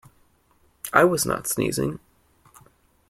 [0.91, 1.99] I was not sneezing.